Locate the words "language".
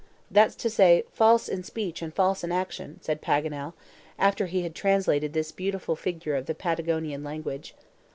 7.23-7.75